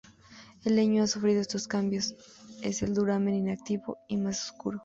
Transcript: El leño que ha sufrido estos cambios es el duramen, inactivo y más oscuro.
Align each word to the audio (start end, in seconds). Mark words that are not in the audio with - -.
El 0.63 0.77
leño 0.77 0.95
que 0.95 1.01
ha 1.01 1.05
sufrido 1.07 1.41
estos 1.41 1.67
cambios 1.67 2.15
es 2.63 2.81
el 2.81 2.95
duramen, 2.95 3.35
inactivo 3.35 3.99
y 4.07 4.17
más 4.17 4.45
oscuro. 4.49 4.79